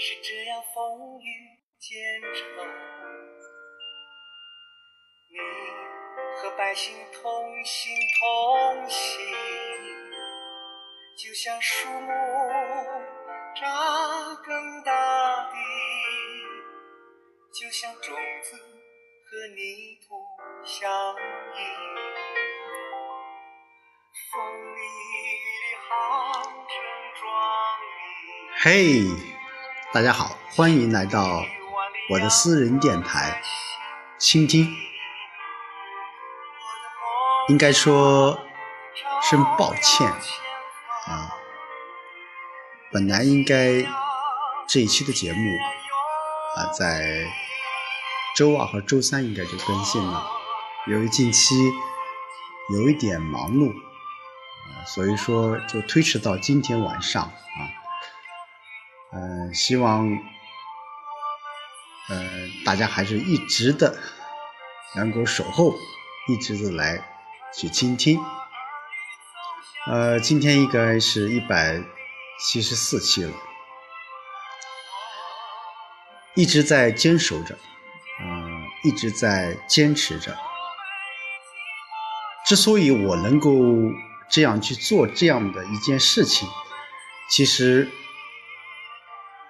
[0.00, 2.40] 是这样风雨兼程，
[5.28, 5.36] 你
[6.36, 9.18] 和百姓同心同行，
[11.16, 12.08] 就像树木
[13.56, 15.56] 扎根大地，
[17.52, 20.14] 就像种子和泥土
[20.64, 21.58] 相依。
[24.30, 24.78] 风里
[25.64, 26.70] 的航程
[27.20, 27.20] 壮
[27.82, 27.98] 丽。
[28.60, 28.64] 嘿
[29.90, 31.42] 大家好，欢迎来到
[32.10, 33.40] 我的私人电台，
[34.18, 34.68] 倾听。
[37.48, 38.38] 应该说
[39.22, 40.06] 声抱歉
[41.06, 41.32] 啊，
[42.92, 43.82] 本来应该
[44.68, 45.56] 这一期的节目
[46.56, 47.24] 啊，在
[48.36, 50.22] 周二和周三应该就更新了，
[50.86, 51.54] 由于近期
[52.74, 57.77] 有一点忙碌啊，所以说就推迟到今天晚上啊。
[59.10, 60.06] 嗯，希望，
[62.10, 63.96] 嗯，大家还是一直的
[64.96, 65.74] 能够守候，
[66.28, 67.02] 一直的来
[67.56, 68.20] 去倾听。
[69.86, 71.82] 呃，今天应该是一百
[72.38, 73.32] 七十四期了，
[76.34, 77.58] 一直在坚守着，
[78.20, 80.36] 嗯，一直在坚持着。
[82.46, 83.50] 之所以我能够
[84.28, 86.46] 这样去做这样的一件事情，
[87.30, 87.90] 其实。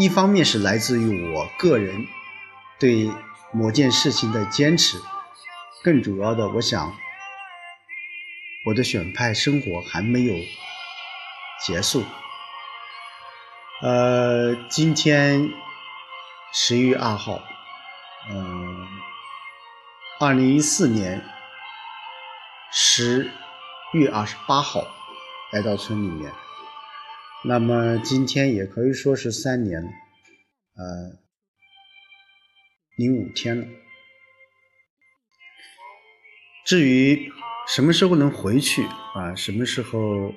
[0.00, 2.06] 一方面是来自于我个人
[2.78, 3.10] 对
[3.52, 4.98] 某件事情的坚持，
[5.84, 6.96] 更主要的，我想
[8.64, 10.34] 我的选派生活还没有
[11.66, 12.02] 结束。
[13.82, 15.50] 呃，今天
[16.50, 17.42] 十一月二号，
[18.30, 18.88] 嗯，
[20.18, 21.22] 二零一四年
[22.72, 23.30] 十
[23.92, 24.82] 月二十八号
[25.52, 26.32] 来到村里面。
[27.42, 31.18] 那么今天也可以说是三年，呃，
[32.96, 33.66] 零五天了。
[36.66, 37.32] 至于
[37.66, 38.84] 什么时候能回去
[39.14, 40.34] 啊，什么时候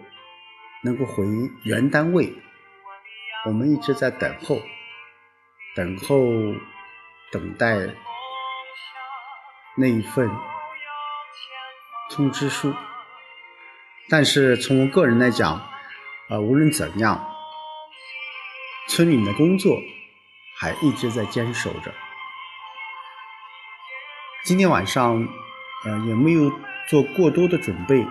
[0.86, 1.26] 能够回
[1.66, 2.34] 原单位，
[3.46, 4.58] 我们一直在等候，
[5.76, 6.16] 等候，
[7.34, 7.94] 等待
[9.76, 10.30] 那一份
[12.10, 12.74] 通知书。
[14.10, 15.70] 但是从我个人来讲，
[16.30, 17.22] 啊，无论怎样，
[18.88, 19.78] 村里面的工作
[20.58, 21.94] 还一直在坚守着。
[24.46, 25.28] 今天晚上，
[25.86, 26.52] 呃，也没有
[26.90, 28.06] 做过多的准备。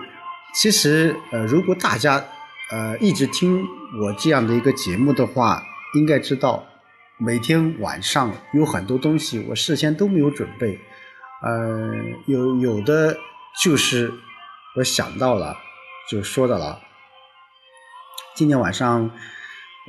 [0.53, 2.23] 其实，呃，如果大家
[2.71, 3.67] 呃一直听
[3.99, 5.63] 我这样的一个节目的话，
[5.95, 6.63] 应该知道，
[7.17, 10.79] 每天晚上有很多东西我事先都没有准备。
[11.41, 11.91] 呃，
[12.27, 13.17] 有有的
[13.63, 14.13] 就是
[14.75, 15.57] 我想到了
[16.09, 16.79] 就说到了。
[18.35, 19.11] 今天晚上，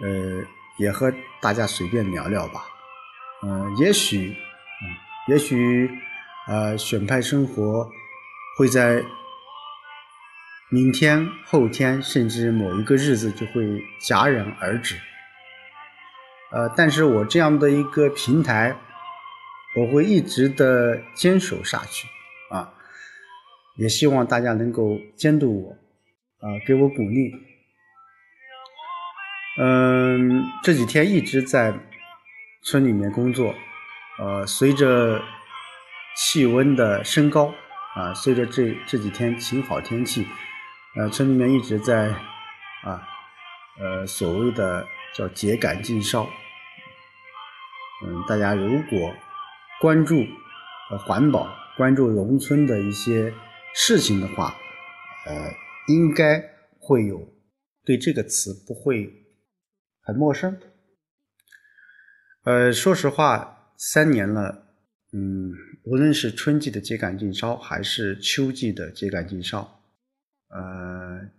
[0.03, 0.45] 呃，
[0.77, 1.11] 也和
[1.41, 2.67] 大家随便聊聊吧。
[3.43, 4.37] 嗯，也许，
[5.29, 5.91] 也许，
[6.47, 7.89] 呃，选派生活
[8.59, 9.03] 会在
[10.69, 14.97] 明天、后天，甚至某一个日子就会戛然而止。
[16.53, 18.77] 呃，但是我这样的一个平台，
[19.75, 22.07] 我会一直的坚守下去。
[22.51, 22.75] 啊，
[23.79, 27.33] 也希望大家能够监督我，啊，给我鼓励。
[29.57, 31.73] 嗯，这几天一直在
[32.63, 33.55] 村里面工作，
[34.19, 35.23] 呃，随着
[36.17, 37.55] 气温的升高，
[37.95, 40.27] 啊，随着这这几天晴好天气，
[40.97, 42.09] 呃，村里面一直在
[42.83, 43.07] 啊，
[43.79, 44.85] 呃，所谓的
[45.15, 46.29] 叫秸秆禁烧。
[48.05, 49.15] 嗯，大家如果
[49.81, 50.17] 关注
[50.91, 53.33] 呃环保、关注农村的一些
[53.73, 54.57] 事情的话，
[55.27, 55.53] 呃，
[55.87, 56.43] 应该
[56.81, 57.21] 会有
[57.85, 59.24] 对这个词不会。
[60.07, 60.61] 很陌生，
[62.43, 64.67] 呃，说实话，三年了，
[65.15, 65.51] 嗯，
[65.85, 69.83] 无论是春季的秸秆禁烧，还是秋季的秸秆禁烧，
[70.49, 71.31] 呃，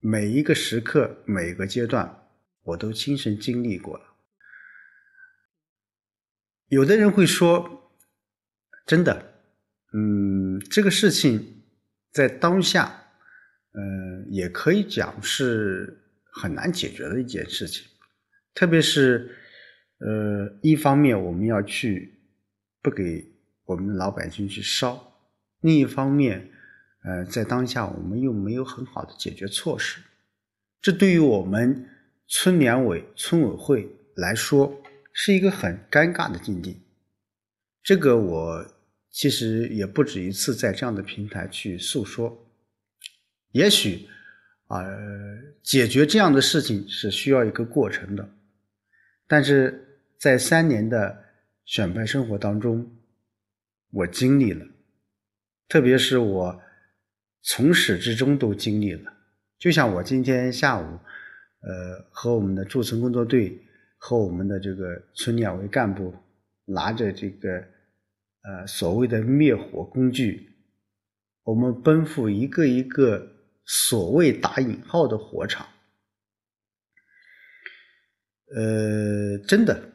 [0.00, 2.28] 每一个时刻，每个阶段，
[2.64, 4.16] 我都亲身经历过了。
[6.66, 7.92] 有的人会说，
[8.84, 9.34] 真的，
[9.92, 11.62] 嗯，这个事情
[12.10, 13.04] 在当下，
[13.70, 16.00] 嗯，也可以讲是。
[16.36, 17.86] 很难解决的一件事情，
[18.54, 19.36] 特别是，
[19.98, 22.18] 呃，一方面我们要去
[22.82, 23.24] 不给
[23.64, 25.16] 我们老百姓去烧，
[25.60, 26.50] 另一方面，
[27.04, 30.00] 呃，在当下我们又没有很好的解决措施，
[30.82, 31.88] 这对于我们
[32.26, 34.82] 村联委、村委会来说
[35.12, 36.82] 是一个很尴尬的境地。
[37.80, 38.66] 这个我
[39.08, 42.44] 其实也不止一次在这样的平台去诉说，
[43.52, 44.08] 也许。
[44.66, 44.82] 啊，
[45.62, 48.28] 解决这样的事情是需要一个过程的。
[49.26, 51.24] 但是在三年的
[51.64, 52.90] 选派生活当中，
[53.90, 54.66] 我经历了，
[55.68, 56.60] 特别是我
[57.42, 59.12] 从始至终都经历了。
[59.58, 60.84] 就像我今天下午，
[61.60, 63.58] 呃，和我们的驻村工作队
[63.96, 66.14] 和我们的这个村两位干部
[66.66, 67.56] 拿着这个
[68.42, 70.50] 呃所谓的灭火工具，
[71.44, 73.26] 我们奔赴一个一个
[73.64, 75.66] 所谓打引号的火场。
[78.54, 79.92] 呃，真的，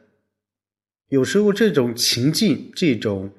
[1.08, 3.32] 有时候这种情境，这种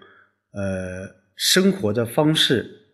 [0.51, 2.87] 呃生活的方式，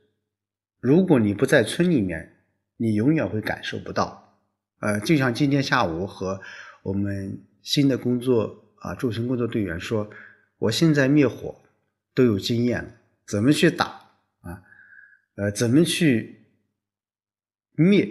[0.80, 2.44] 如果你不在村里面，
[2.76, 4.42] 你永远会感受不到。
[4.80, 6.42] 呃，就像今天下午和
[6.84, 10.10] 我们新的工作啊驻村工作队员说，
[10.58, 11.64] 我现在灭火
[12.14, 12.92] 都有经验了，
[13.26, 13.86] 怎么去打
[14.42, 14.62] 啊？
[15.36, 16.47] 呃，怎么去
[17.78, 18.10] 灭，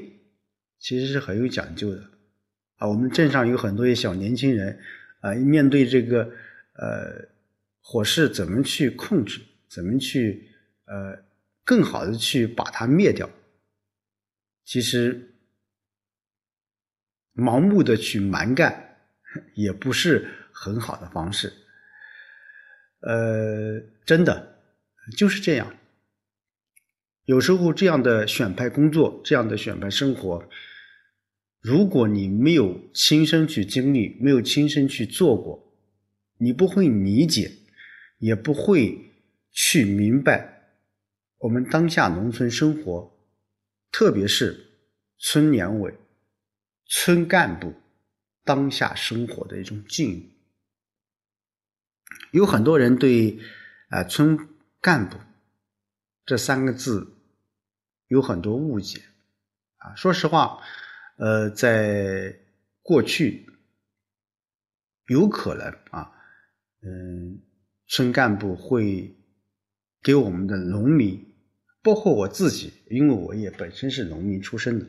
[0.78, 2.02] 其实是很有讲究的。
[2.76, 4.78] 啊，我们镇上有很多小年轻人，
[5.20, 6.22] 啊，面对这个
[6.74, 7.28] 呃
[7.80, 9.40] 火势，怎么去控制？
[9.68, 10.48] 怎么去
[10.84, 11.24] 呃
[11.64, 13.28] 更好的去把它灭掉？
[14.64, 15.34] 其实
[17.34, 18.96] 盲目的去蛮干，
[19.54, 21.52] 也不是很好的方式。
[23.00, 24.60] 呃，真的
[25.16, 25.74] 就是这样。
[27.26, 30.48] 有时候这样的选派工作，这样的选派生活。
[31.60, 35.76] 如果你没有亲身去经历，没有亲身去做过，
[36.38, 37.50] 你不会理解，
[38.18, 38.96] 也不会
[39.50, 40.78] 去明白
[41.38, 43.12] 我们当下农村生活，
[43.90, 44.78] 特别是
[45.18, 45.92] 村联委、
[46.86, 47.74] 村干部
[48.44, 50.30] 当下生活的一种境遇。
[52.30, 53.40] 有很多人对
[53.90, 54.38] “啊村
[54.80, 55.16] 干部”
[56.24, 57.15] 这三个字
[58.08, 59.00] 有很多误解，
[59.76, 60.60] 啊，说实话。
[61.18, 62.38] 呃，在
[62.82, 63.46] 过去，
[65.06, 66.12] 有可能啊，
[66.82, 67.40] 嗯，
[67.86, 69.16] 村干部会
[70.02, 71.34] 给我们的农民，
[71.82, 74.86] 包括我自己，因为我也本身是农民出身的，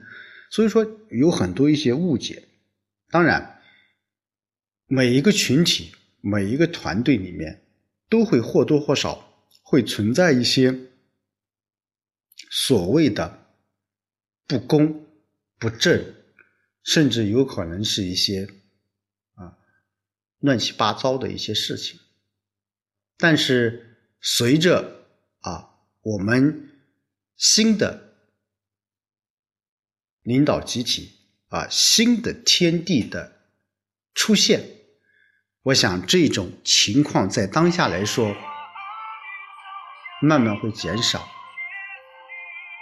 [0.52, 2.44] 所以说有很多一些误解。
[3.10, 3.62] 当然，
[4.86, 7.62] 每一个群体、每一个团队里面，
[8.10, 9.34] 都会或多或少
[9.64, 10.78] 会存在一些
[12.50, 13.48] 所谓的
[14.46, 15.06] 不公、
[15.60, 16.14] 不正。
[16.84, 18.48] 甚至有可能是一些
[19.34, 19.58] 啊
[20.40, 22.00] 乱七八糟的一些事情，
[23.18, 25.04] 但是随着
[25.42, 25.70] 啊
[26.02, 26.80] 我们
[27.36, 28.16] 新的
[30.22, 31.12] 领导集体
[31.50, 33.50] 啊新的天地的
[34.14, 34.64] 出现，
[35.64, 38.34] 我想这种情况在当下来说
[40.22, 41.28] 慢慢会减少。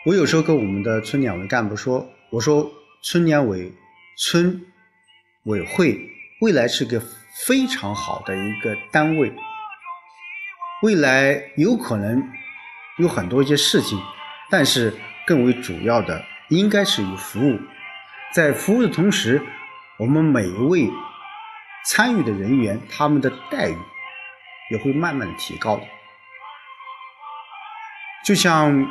[0.05, 2.71] 我有时候跟我们的村两位干部说，我说
[3.01, 3.73] 村两委。
[4.17, 4.65] 村
[5.43, 5.99] 委会
[6.39, 7.01] 未来是个
[7.45, 9.33] 非常好的一个单位，
[10.81, 12.23] 未来有可能
[12.97, 14.01] 有很多一些事情，
[14.49, 14.93] 但是
[15.27, 17.59] 更为主要的应该是以服务，
[18.33, 19.41] 在服务的同时，
[19.99, 20.89] 我们每一位
[21.85, 23.77] 参与的人员他们的待遇
[24.71, 25.83] 也会慢慢的提高的。
[28.25, 28.89] 就像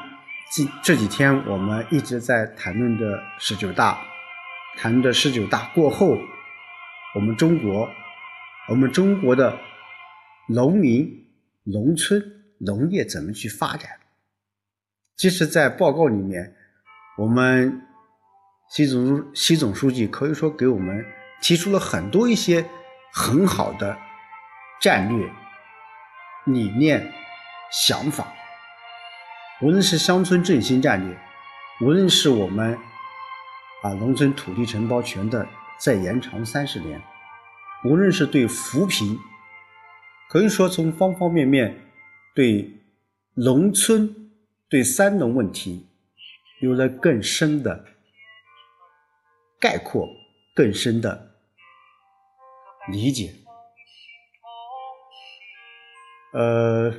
[0.54, 4.00] 这这几天我们一直在谈论的十九大。
[4.76, 6.16] 谈的十九大过后，
[7.16, 7.88] 我们中国，
[8.68, 9.56] 我们中国的
[10.48, 11.08] 农民、
[11.64, 12.22] 农村、
[12.58, 13.90] 农业怎么去发展？
[15.16, 16.54] 其实，在报告里面，
[17.18, 17.82] 我们
[18.70, 21.04] 习总习总书记可以说给我们
[21.40, 22.64] 提出了很多一些
[23.12, 23.96] 很好的
[24.80, 25.28] 战略
[26.46, 27.12] 理念、
[27.72, 28.32] 想法。
[29.64, 31.18] 无论是乡村振兴战略，
[31.80, 32.78] 无论是我们。
[33.82, 35.46] 啊农村土地承包权的
[35.78, 37.02] 再延长三十年，
[37.84, 39.18] 无论是对扶贫，
[40.30, 41.92] 可以说从方方面面
[42.34, 42.82] 对
[43.34, 44.30] 农村、
[44.70, 45.86] 对三农问题
[46.60, 47.84] 有了更深的
[49.60, 50.08] 概括、
[50.54, 51.34] 更深的
[52.90, 53.34] 理解。
[56.32, 56.90] 呃，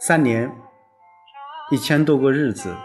[0.00, 0.48] 三年
[1.70, 2.76] 一千多个日子，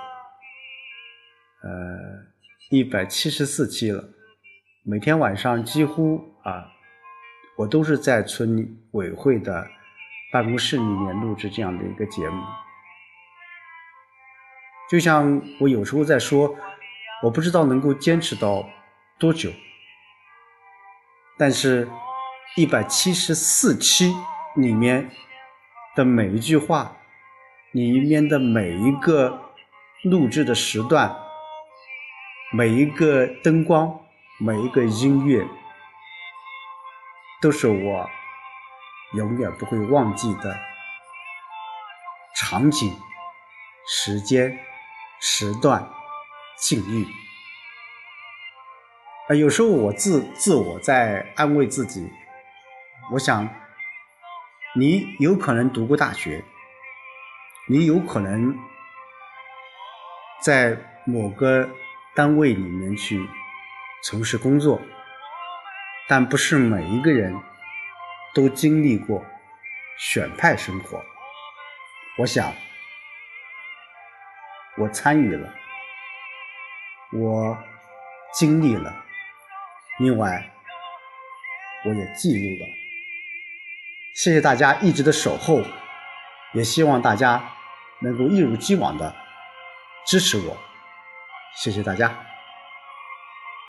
[1.63, 2.29] 呃。
[2.71, 4.09] 一百七十四期了，
[4.83, 6.69] 每天晚上几乎啊，
[7.57, 9.67] 我都是在村委会的
[10.31, 12.43] 办公室里面录制这样的一个节目。
[14.87, 16.55] 就像我有时候在说，
[17.23, 18.63] 我不知道能够坚持到
[19.17, 19.49] 多久，
[21.35, 21.89] 但是，
[22.55, 24.13] 一百七十四期
[24.55, 25.09] 里面
[25.95, 26.95] 的每一句话，
[27.71, 29.53] 里面的每一个
[30.03, 31.15] 录制的时段。
[32.51, 33.99] 每一个灯光，
[34.39, 35.45] 每一个音乐，
[37.39, 38.09] 都是我
[39.13, 40.57] 永远不会忘记的
[42.35, 42.91] 场景、
[43.87, 44.57] 时间、
[45.21, 45.87] 时段、
[46.57, 47.05] 境遇。
[49.27, 52.09] 啊，有时候我自自我在安慰自己，
[53.11, 53.47] 我想，
[54.75, 56.43] 你有可能读过大学，
[57.71, 58.57] 你有可能
[60.41, 61.69] 在某个
[62.15, 63.23] 单位里面去
[64.03, 64.81] 从事工作，
[66.07, 67.39] 但不是每一个人
[68.33, 69.23] 都经历过
[69.99, 70.99] 选派生活。
[72.17, 72.51] 我想，
[74.75, 75.53] 我参与了，
[77.13, 77.55] 我
[78.33, 79.05] 经历了。
[79.99, 80.51] 另外，
[81.85, 82.67] 我也记录了。
[84.15, 85.61] 谢谢大家一直的守候，
[86.53, 87.53] 也希望大家
[88.01, 89.13] 能够一如既往的
[90.05, 90.57] 支持我。
[91.55, 92.28] 谢谢大家。